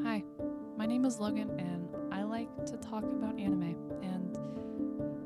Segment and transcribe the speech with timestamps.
[0.00, 0.24] Hi,
[0.78, 4.38] my name is Logan, and I like to talk about anime, and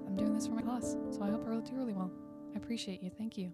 [0.09, 2.11] I'm doing this for my class, so I hope I do really well.
[2.53, 3.11] I appreciate you.
[3.17, 3.53] Thank you.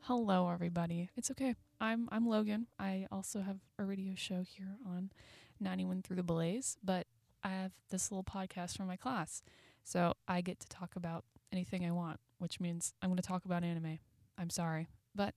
[0.00, 1.08] Hello, everybody.
[1.16, 1.54] It's okay.
[1.80, 2.66] I'm I'm Logan.
[2.78, 5.12] I also have a radio show here on
[5.60, 7.06] 91 Through the Blaze, but
[7.42, 9.42] I have this little podcast for my class,
[9.82, 13.46] so I get to talk about anything I want, which means I'm going to talk
[13.46, 13.98] about anime.
[14.36, 15.34] I'm sorry, but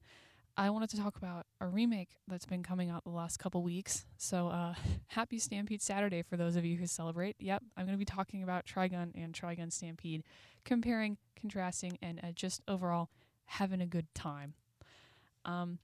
[0.55, 4.05] I wanted to talk about a remake that's been coming out the last couple weeks.
[4.17, 4.75] So, uh,
[5.07, 7.36] happy Stampede Saturday for those of you who celebrate.
[7.39, 10.23] Yep, I'm going to be talking about Trigun and Trigun Stampede,
[10.64, 13.09] comparing, contrasting, and uh, just overall
[13.45, 14.54] having a good time.
[15.43, 15.79] Um,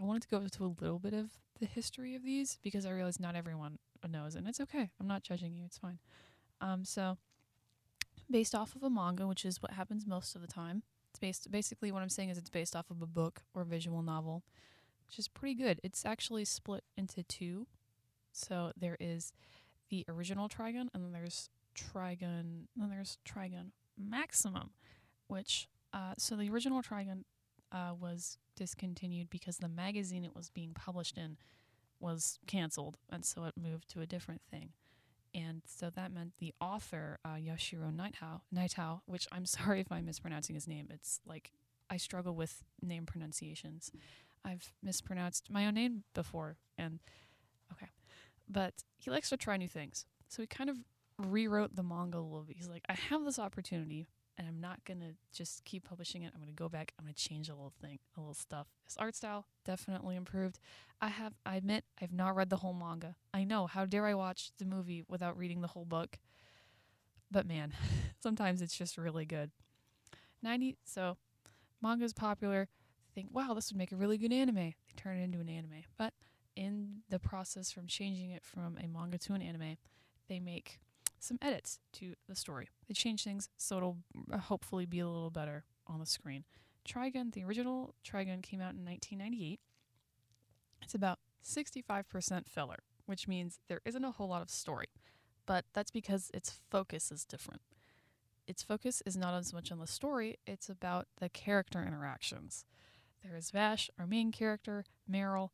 [0.00, 2.90] I wanted to go into a little bit of the history of these because I
[2.90, 3.78] realize not everyone
[4.08, 4.90] knows, and it's okay.
[5.00, 5.98] I'm not judging you, it's fine.
[6.60, 7.18] Um, so,
[8.30, 10.84] based off of a manga, which is what happens most of the time,
[11.16, 14.02] it's based basically what I'm saying is it's based off of a book or visual
[14.02, 14.42] novel,
[15.06, 15.80] which is pretty good.
[15.82, 17.66] It's actually split into two.
[18.32, 19.32] So there is
[19.88, 24.70] the original Trigun and then there's Trigun then there's Trigun Maximum,
[25.26, 27.24] which uh, so the original Trigun
[27.72, 31.38] uh, was discontinued because the magazine it was being published in
[31.98, 34.70] was canceled and so it moved to a different thing
[35.36, 40.06] and so that meant the author uh, Yashiro Nightow, Nightow, which I'm sorry if I'm
[40.06, 40.88] mispronouncing his name.
[40.90, 41.52] It's like
[41.90, 43.92] I struggle with name pronunciations.
[44.44, 47.00] I've mispronounced my own name before, and
[47.72, 47.88] okay,
[48.48, 50.06] but he likes to try new things.
[50.28, 50.78] So he kind of
[51.18, 52.56] rewrote the manga a little bit.
[52.56, 54.06] He's like, I have this opportunity
[54.38, 56.32] and I'm not gonna just keep publishing it.
[56.34, 56.92] I'm gonna go back.
[56.98, 58.66] I'm gonna change a little thing, a little stuff.
[58.84, 60.58] His art style definitely improved.
[61.00, 63.16] I have, I admit, I've not read the whole manga.
[63.32, 63.66] I know.
[63.66, 66.18] How dare I watch the movie without reading the whole book?
[67.30, 67.72] But man,
[68.20, 69.50] sometimes it's just really good.
[70.42, 70.76] Ninety.
[70.84, 71.16] So,
[71.82, 72.68] manga's popular.
[73.14, 74.56] Think, wow, this would make a really good anime.
[74.56, 76.12] They turn it into an anime, but
[76.54, 79.76] in the process from changing it from a manga to an anime,
[80.28, 80.80] they make
[81.18, 82.68] some edits to the story.
[82.88, 83.98] They change things so it'll
[84.32, 86.44] uh, hopefully be a little better on the screen.
[86.86, 89.60] Trigun, the original Trigun came out in 1998.
[90.82, 94.86] It's about 65% filler, which means there isn't a whole lot of story,
[95.46, 97.62] but that's because its focus is different.
[98.46, 102.64] Its focus is not as much on the story, it's about the character interactions.
[103.24, 105.50] There is Vash, our main character, Meryl,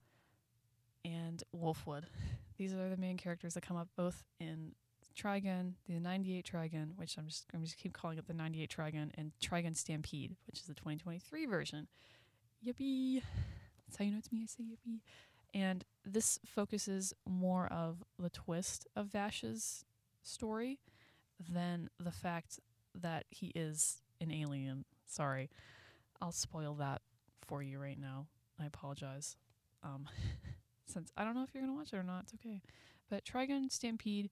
[1.04, 2.04] and Wolfwood.
[2.58, 4.72] These are the main characters that come up both in
[5.14, 9.10] Trigun, the 98 Trigun, which I'm just I'm just keep calling it the 98 Trigun,
[9.16, 11.88] and Trigun Stampede, which is the 2023 version.
[12.64, 13.22] Yippee!
[13.86, 14.40] That's how you know it's me.
[14.42, 15.00] I say yippee.
[15.54, 19.84] And this focuses more of the twist of Vash's
[20.22, 20.78] story
[21.38, 22.58] than the fact
[22.94, 24.84] that he is an alien.
[25.06, 25.50] Sorry,
[26.20, 27.02] I'll spoil that
[27.46, 28.26] for you right now.
[28.58, 29.36] I apologize.
[29.82, 30.08] Um,
[30.86, 32.62] since I don't know if you're gonna watch it or not, it's okay.
[33.10, 34.30] But Trigun Stampede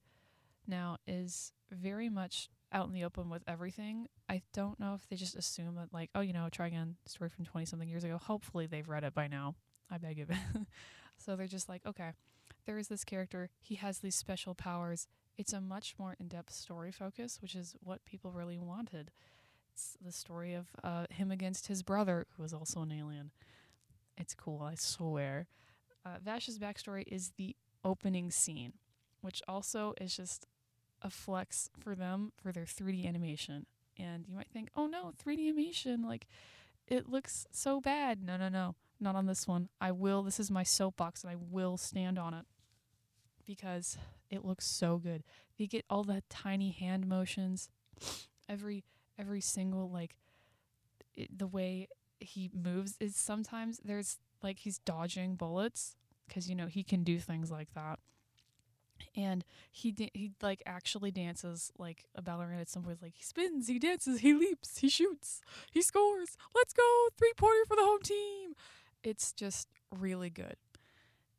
[0.66, 4.06] now is very much out in the open with everything.
[4.28, 7.44] I don't know if they just assume that, like, oh, you know, Trigun, story from
[7.44, 8.18] 20 something years ago.
[8.18, 9.54] Hopefully they've read it by now.
[9.90, 10.36] I beg of it.
[11.16, 12.12] so they're just like, okay,
[12.66, 13.50] there is this character.
[13.60, 15.08] He has these special powers.
[15.36, 19.10] It's a much more in depth story focus, which is what people really wanted.
[19.72, 23.30] It's the story of uh, him against his brother, who was also an alien.
[24.16, 25.46] It's cool, I swear.
[26.04, 28.74] Uh, Vash's backstory is the opening scene,
[29.20, 30.46] which also is just
[31.02, 33.66] a flex for them for their 3D animation.
[33.98, 36.26] And you might think, oh no, 3D animation, like
[36.86, 38.22] it looks so bad.
[38.22, 39.68] No, no, no, not on this one.
[39.80, 42.46] I will, this is my soapbox and I will stand on it
[43.46, 43.98] because
[44.30, 45.24] it looks so good.
[45.56, 47.68] You get all the tiny hand motions,
[48.48, 48.84] every
[49.18, 50.16] every single like
[51.14, 51.88] it, the way
[52.20, 57.18] he moves is sometimes there's like he's dodging bullets because you know he can do
[57.18, 57.98] things like that
[59.16, 63.02] and he da- he like actually dances like a ballerina at some point.
[63.02, 65.40] Like he spins, he dances, he leaps, he shoots,
[65.70, 66.36] he scores.
[66.54, 68.54] Let's go three pointer for the home team.
[69.02, 70.56] It's just really good.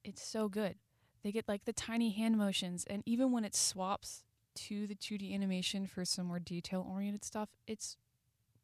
[0.03, 0.75] It's so good.
[1.23, 4.23] They get like the tiny hand motions, and even when it swaps
[4.53, 7.97] to the 2D animation for some more detail oriented stuff, it's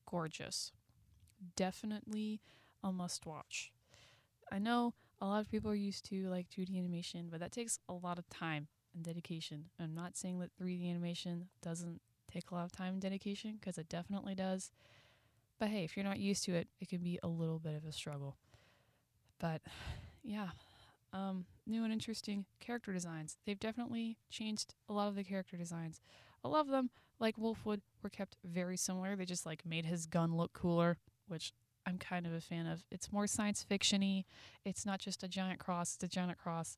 [0.09, 0.71] gorgeous.
[1.55, 2.41] Definitely
[2.83, 3.71] a must watch.
[4.51, 7.79] I know a lot of people are used to like 2D animation, but that takes
[7.87, 8.67] a lot of time
[8.97, 9.65] and dedication.
[9.79, 12.01] I'm not saying that 3D animation doesn't
[12.31, 14.71] take a lot of time and dedication because it definitely does.
[15.59, 17.85] But hey, if you're not used to it, it can be a little bit of
[17.85, 18.35] a struggle.
[19.39, 19.61] But
[20.23, 20.49] yeah,
[21.13, 23.37] um, new and interesting character designs.
[23.45, 26.01] They've definitely changed a lot of the character designs.
[26.43, 26.89] A lot of them,
[27.19, 29.15] like Wolfwood, were kept very similar.
[29.15, 30.97] They just like made his gun look cooler,
[31.27, 31.53] which
[31.85, 32.83] I'm kind of a fan of.
[32.91, 34.25] It's more science fictiony.
[34.65, 36.77] It's not just a giant cross, it's a giant cross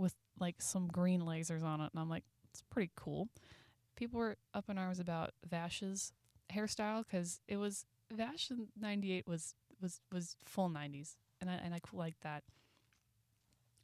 [0.00, 3.28] with like some green lasers on it, and I'm like, it's pretty cool.
[3.96, 6.12] People were up in arms about Vash's
[6.52, 11.74] hairstyle because it was Vash in '98 was was was full '90s, and I and
[11.74, 12.42] I like that.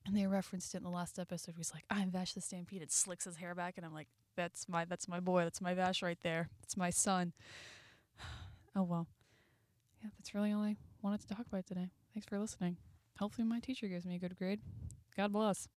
[0.06, 1.54] And they referenced it in the last episode.
[1.56, 4.68] He's like, "I'm Vash the Stampede." It slicks his hair back, and I'm like, "That's
[4.68, 5.44] my that's my boy.
[5.44, 6.48] That's my Vash right there.
[6.62, 7.32] It's my son."
[8.76, 9.06] oh well,
[10.02, 11.90] yeah, that's really all I wanted to talk about today.
[12.14, 12.78] Thanks for listening.
[13.18, 14.60] Hopefully, my teacher gives me a good grade.
[15.16, 15.68] God bless.